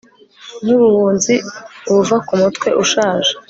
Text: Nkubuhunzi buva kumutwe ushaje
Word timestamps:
Nkubuhunzi 0.63 1.35
buva 1.93 2.15
kumutwe 2.27 2.69
ushaje 2.83 3.31